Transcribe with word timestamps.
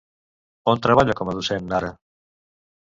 On 0.73 0.81
treballa 0.87 1.17
com 1.21 1.31
a 1.31 1.37
docent 1.41 1.71
ara? 1.83 1.95